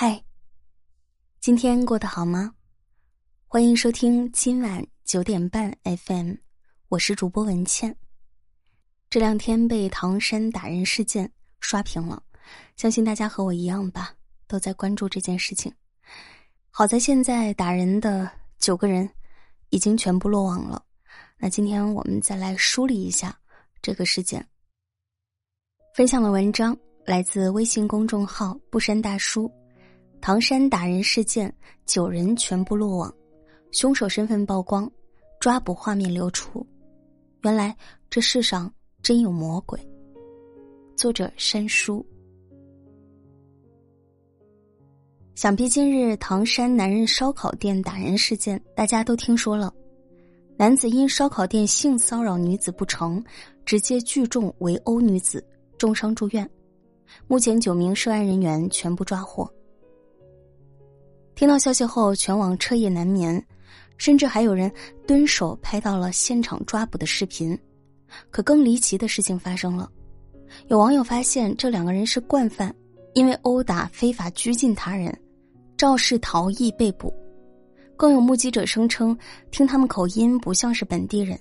[0.00, 0.22] 嗨，
[1.40, 2.54] 今天过得好吗？
[3.48, 6.34] 欢迎收听今晚九点半 FM，
[6.86, 7.96] 我是主播文倩。
[9.10, 12.22] 这两天被唐山打人事件刷屏了，
[12.76, 14.14] 相信大家和我一样吧，
[14.46, 15.74] 都在关注这件事情。
[16.70, 18.30] 好在现在打人的
[18.60, 19.10] 九个人
[19.70, 20.80] 已经全部落网了。
[21.38, 23.36] 那今天我们再来梳理一下
[23.82, 24.48] 这个事件。
[25.92, 29.52] 分享的文章来自微信公众号“不山大叔”。
[30.20, 31.52] 唐山打人事件，
[31.86, 33.14] 九人全部落网，
[33.70, 34.90] 凶手身份曝光，
[35.40, 36.66] 抓捕画面流出。
[37.42, 37.74] 原来
[38.10, 38.70] 这世上
[39.02, 39.78] 真有魔鬼。
[40.96, 42.04] 作者：山叔。
[45.34, 49.72] 想必今日唐山男人烧烤店打人事件，大家都听说了。
[50.56, 53.22] 男子因烧烤店性骚扰女子不成，
[53.64, 55.42] 直接聚众围殴女子，
[55.78, 56.48] 重伤住院。
[57.28, 59.48] 目前九名涉案人员全部抓获。
[61.38, 63.40] 听到消息后，全网彻夜难眠，
[63.96, 64.68] 甚至还有人
[65.06, 67.56] 蹲守拍到了现场抓捕的视频。
[68.28, 69.88] 可更离奇的事情发生了，
[70.66, 72.74] 有网友发现这两个人是惯犯，
[73.14, 75.16] 因为殴打非法拘禁他人，
[75.76, 77.14] 肇事逃逸被捕。
[77.96, 79.16] 更有目击者声称，
[79.52, 81.38] 听他们口音不像是本地人，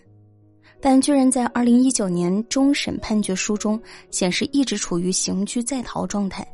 [0.79, 6.47] 但居然在二零一九年终审判决书中显示一直处于刑拘在逃状态。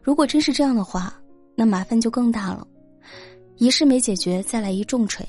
[0.00, 1.19] 如果真是这样的话，
[1.60, 2.66] 那麻烦就更大了，
[3.58, 5.22] 一事没解决，再来一重锤。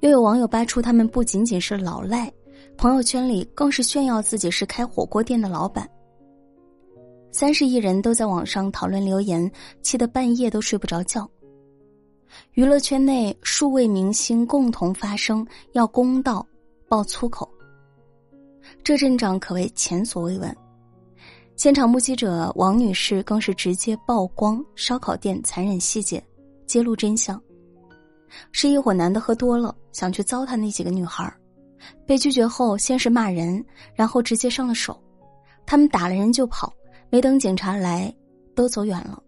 [0.00, 2.30] 又有网友扒出他们不仅仅是老赖，
[2.76, 5.88] 朋友圈里更是炫耀自己是开火锅店的老板。
[7.32, 11.26] 三十亿人都在网上讨论留言，气得半夜都睡不着觉。
[12.52, 15.42] 娱乐圈内数位明星共同发声，
[15.72, 16.46] 要公道，
[16.86, 17.48] 爆粗口。
[18.84, 20.54] 这阵仗可谓前所未闻。
[21.58, 26.22] 现场目击者王女士更是直接曝光烧烤店残忍细节，
[26.68, 27.42] 揭露真相。
[28.52, 31.34] 是一伙男的喝多了，想去糟蹋那几个女孩
[32.06, 35.02] 被拒绝后，先是骂人，然后直接上了手。
[35.66, 36.72] 他们打了人就跑，
[37.10, 38.14] 没等警察来，
[38.54, 39.20] 都走远了。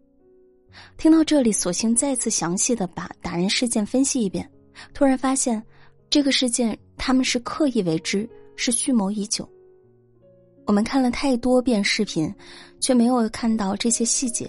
[0.96, 4.48] 听到这里，索性再次详细的把打人事件分析一遍，
[4.94, 5.60] 突然发现，
[6.08, 9.48] 这个事件他们是刻意为之，是蓄谋已久。
[10.70, 12.32] 我们看了太多遍视频，
[12.78, 14.48] 却没有看到这些细节，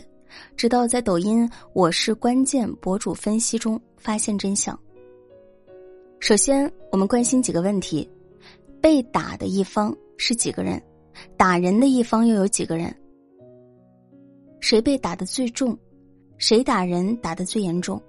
[0.55, 4.79] 直到在抖音“我是关键博主”分析中发现真相。
[6.19, 8.07] 首先，我们关心几个问题：
[8.79, 10.79] 被打的一方是几个人？
[11.35, 12.95] 打人的一方又有几个人？
[14.59, 15.75] 谁被打的最重？
[16.37, 17.99] 谁打人打的最严重？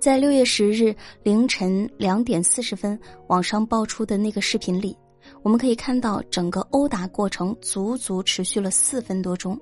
[0.00, 4.96] 在六月十日凌晨两点四十分，网上爆出的那个视频里。
[5.42, 9.58] 我们可以看到，整个殴打过程足足持续了四分多钟。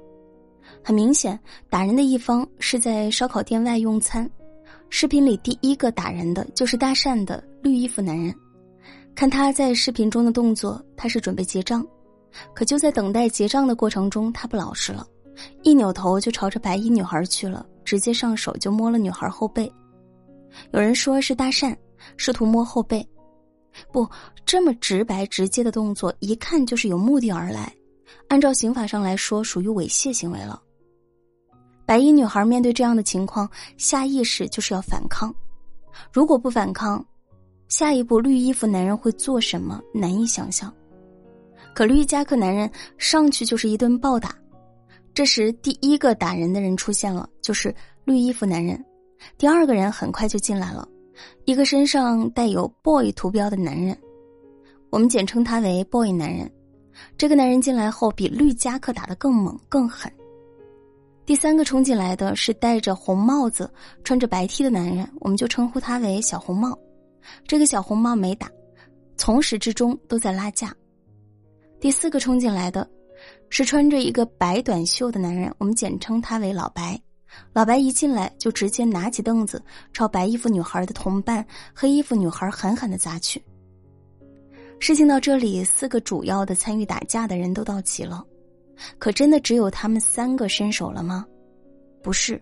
[0.83, 1.39] 很明显，
[1.69, 4.29] 打人的一方是在烧烤店外用餐。
[4.89, 8.35] 视频里第一个打人的就是搭讪的绿衣服男人。
[9.15, 11.87] 看他在视频中的动作，他是准备结账，
[12.55, 15.07] 可就在等待结账的过程中，他不老实了，
[15.63, 19.71] 一扭头就朝着白衣女孩去了，直接上手就摸了女孩后背。
[20.73, 21.77] 有人说是搭讪，
[22.17, 23.07] 试图摸后背。
[23.93, 24.09] 不，
[24.45, 27.73] 这么直白直接的动作，一看就是有目的而来。
[28.29, 30.61] 按照刑法上来说，属于猥亵行为了。
[31.87, 35.35] 白衣女孩面对这样的情况，下意识就是要反抗。
[36.13, 37.05] 如果不反抗，
[37.69, 40.73] 下一步绿衣服男人会做什么，难以想象。
[41.75, 44.35] 可绿夹克男人上去就是一顿暴打。
[45.13, 48.85] 这时，第一个打人的人出现了，就是绿衣服男人。
[49.37, 50.89] 第二个人很快就进来了。
[51.45, 53.97] 一个身上带有 “boy” 图标的男人，
[54.91, 56.51] 我们简称他为 “boy 男人”。
[57.17, 60.13] 这个男人进来后，比绿夹克打得更猛更狠。
[61.25, 63.73] 第三个冲进来的是戴着红帽子、
[64.03, 66.77] 穿着白 T 的男人，我们就称呼他为小红帽。
[67.47, 68.51] 这个小红帽没打，
[69.17, 70.75] 从始至终都在拉架。
[71.81, 72.87] 第四个冲进来的
[73.49, 77.01] 是穿着一个白短袖的男人，我们简称他为老白。
[77.53, 79.63] 老白一进来就直接拿起凳子
[79.93, 81.45] 朝白衣服女孩的同伴
[81.75, 83.43] 黑衣服女孩狠狠的砸去。
[84.79, 88.25] 事情到这里，四个主要的参与打架的人都到齐了，
[88.99, 91.27] 可真的只有他们三个伸手了吗？
[92.03, 92.41] 不是，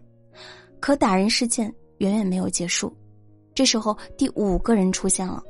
[0.79, 2.96] 可打人事件远远没有结束。
[3.55, 5.43] 这时候第五个人出现了，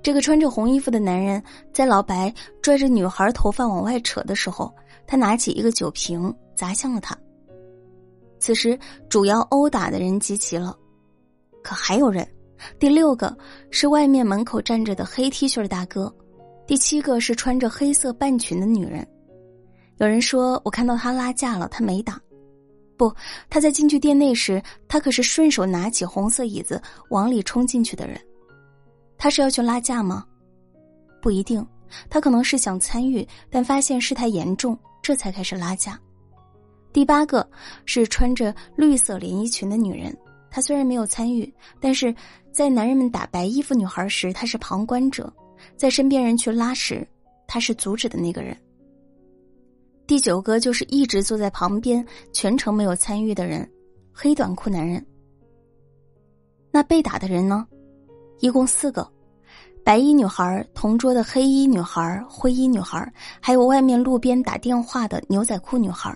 [0.00, 1.42] 这个穿着红衣服的男人
[1.72, 2.32] 在老白
[2.62, 4.72] 拽着女孩头发往外扯的时候，
[5.08, 7.18] 他拿起一个酒瓶砸向了他。
[8.42, 8.76] 此时，
[9.08, 10.76] 主要殴打的人集齐了，
[11.62, 12.26] 可还有人。
[12.76, 13.36] 第六个
[13.70, 16.12] 是外面门口站着的黑 T 恤大哥，
[16.66, 19.06] 第七个是穿着黑色半裙的女人。
[19.98, 22.20] 有人说：“我看到他拉架了，他没打。”
[22.98, 23.14] 不，
[23.48, 28.20] 他在进去店内时，他可是顺手拿起红色椅子往里冲进去的人。
[29.16, 30.26] 他是要去拉架吗？
[31.20, 31.64] 不一定，
[32.10, 35.96] 他可能是想参与，但发现事态严重，这才开始拉架。
[36.92, 37.48] 第八个
[37.86, 40.16] 是穿着绿色连衣裙的女人，
[40.50, 42.14] 她虽然没有参与，但是
[42.52, 45.24] 在男人们打白衣服女孩时，她是旁观者；
[45.76, 47.06] 在身边人去拉时，
[47.46, 48.56] 她是阻止的那个人。
[50.06, 53.66] 第九个就是一直坐在旁边，全程没有参与的人，
[54.12, 55.04] 黑短裤男人。
[56.70, 57.66] 那被打的人呢？
[58.40, 59.10] 一共四个：
[59.82, 63.10] 白衣女孩、同桌的黑衣女孩、灰衣女孩，
[63.40, 66.14] 还有外面路边打电话的牛仔裤女孩。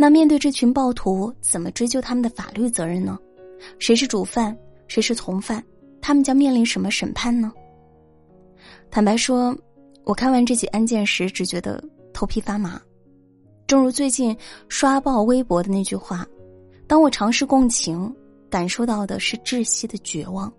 [0.00, 3.18] 那面对这群暴徒，怎么追究他们的法律责任呢？
[3.78, 4.56] 谁是主犯？
[4.88, 5.62] 谁是从犯？
[6.00, 7.52] 他们将面临什么审判呢？
[8.90, 9.54] 坦白说，
[10.04, 11.78] 我看完这起案件时，只觉得。
[12.14, 12.80] 头皮发麻，
[13.66, 14.36] 正如最近
[14.68, 16.26] 刷爆微博的那句话
[16.88, 18.14] ：“当我尝试共情，
[18.50, 20.50] 感受到的是窒息的绝望。”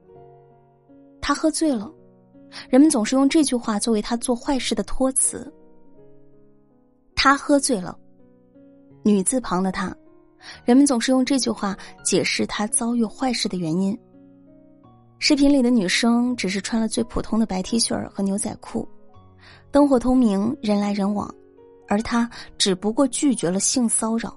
[1.19, 1.91] 他喝醉了，
[2.69, 5.51] 人们总是用这句话作为他做坏事的托词。
[7.15, 7.97] 他喝醉了，
[9.03, 9.95] 女字旁的她，
[10.65, 13.97] 人们总是用这句话解释她遭遇坏事的原因。
[15.19, 18.87] 视频里的女生只是穿了最普通的白 T 恤和牛仔裤，
[19.71, 21.33] 灯火通明，人来人往。
[21.87, 24.33] 而他只不过拒绝了性骚扰。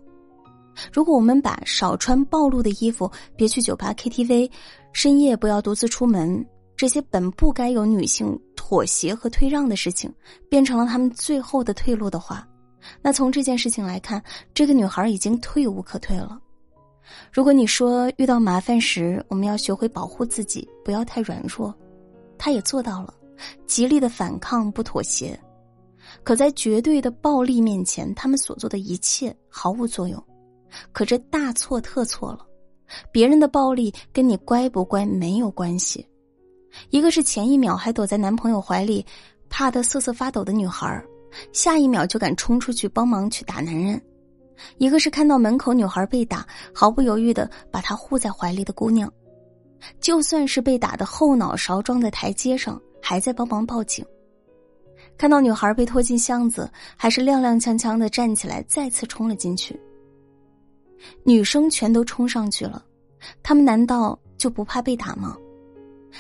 [0.93, 4.50] 如果我们把少穿暴露的衣服、别去酒吧、KTV、
[4.93, 6.44] 深夜不要独自出门
[6.76, 10.12] 这些本不该有女性妥协和退让的事情，
[10.50, 12.44] 变成了他们最后的退路的话，
[13.02, 14.22] 那从这件事情来看，
[14.52, 16.40] 这个女孩已经退无可退了。
[17.31, 21.75] 如果你说遇到麻烦时我们要学会保护自己，不要太软弱，
[22.38, 23.12] 她也做到了，
[23.66, 25.38] 极力的反抗不妥协。
[26.22, 30.22] 可在绝对的暴力面前，他们所做的一切毫无作用。
[30.92, 32.46] 可这大错特错了，
[33.12, 36.06] 别人的暴力跟你乖不乖没有关系。
[36.90, 39.04] 一个是前一秒还躲在男朋友怀里，
[39.48, 41.02] 怕得瑟瑟发抖的女孩，
[41.52, 43.98] 下一秒就敢冲出去帮忙去打男人；
[44.78, 49.12] 一个是看到门口女孩被打，毫不犹豫的把她护在怀里的姑娘，
[50.00, 54.04] 就算是被打的后脑勺撞在台阶上，还在帮忙报警。
[55.16, 59.78] 看到女孩被拖进巷子，还是踉踉跄跄的站起来，再次冲了进去。
[61.22, 62.84] 女生全都冲上去了，
[63.42, 65.37] 他们难道就不怕被打吗？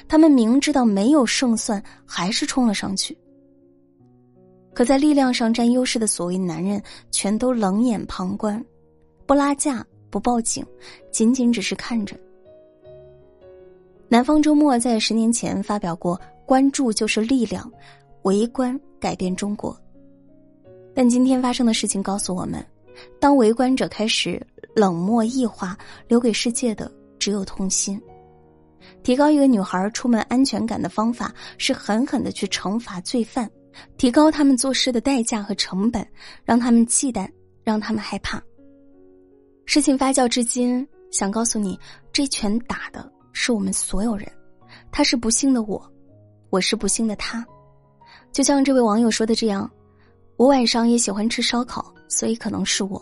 [0.06, 3.16] 他们明知道没有胜算，还是冲了上去。
[4.74, 8.62] 可在力量上占优势的所谓男人，全都冷眼旁观，
[9.24, 10.66] 不拉架，不报警，
[11.10, 12.18] 仅仅只是看着。
[14.08, 17.70] 南方周末在十年前发表过“关注就是力量”。
[18.24, 19.78] 围观改变中国，
[20.94, 22.64] 但今天发生的事情告诉我们：
[23.20, 24.40] 当围观者开始
[24.74, 25.76] 冷漠异化，
[26.08, 28.00] 留给世界的只有痛心。
[29.02, 33.46] 提高一个女孩出门安全感的方法是狠狠的去惩罚罪犯，
[33.96, 36.06] 提高他们做事的代价和成本，
[36.44, 37.28] 让他们忌惮，
[37.62, 38.42] 让他们害怕。
[39.66, 41.78] 事情发酵至今，想告诉你，
[42.12, 44.30] 这拳打的是我们所有人。
[44.90, 45.82] 他是不幸的我，
[46.50, 47.44] 我是不幸的他。
[48.32, 49.70] 就像这位网友说的这样，
[50.36, 53.00] 我晚上也喜欢吃烧烤，所以可能是我；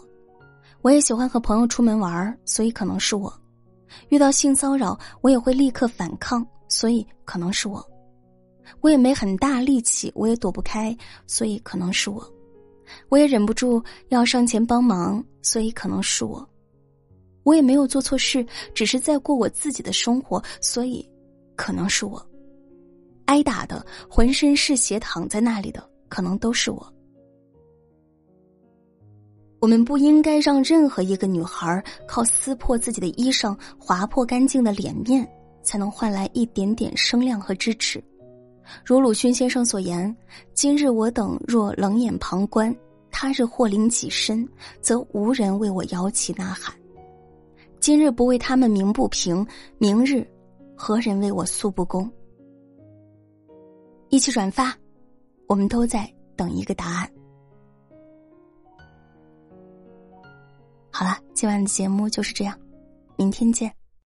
[0.83, 3.33] 我也喜欢和朋友出门玩，所以可能是我；
[4.09, 7.81] 遇到性骚扰，我也会立刻反抗，所以可能是我；
[8.81, 12.23] 我也没很大力气，我也躲不开，所以可能是我；
[13.09, 16.45] 我也忍不住要上前帮忙，所以可能是我；
[17.43, 21.09] 我也没有做错事，只是在过我自己的生活，所以
[21.57, 22.25] 可能是我。
[23.27, 26.93] 挨打的、浑身是血躺在那里的，可能都是我。
[29.61, 35.27] 我们不应该让任何一个女孩靠撕破自己的衣裳、划破干净的脸面，
[35.63, 38.03] 才能换来一点点声量和支持。
[38.85, 40.15] 如鲁迅先生所言
[40.55, 42.75] ：“今日我等若冷眼旁观，
[43.11, 44.49] 他日祸临己身，
[44.81, 46.75] 则无人为我摇旗呐喊。
[47.81, 49.47] 今日不为他们鸣不平，
[49.79, 50.27] 明日
[50.77, 52.11] 何人为我诉不公？”
[54.11, 54.77] 一起转发，
[55.47, 57.11] 我们都在等一个答案。
[60.91, 62.59] 好了，今晚的节目就是这样，
[63.17, 63.73] 明天见。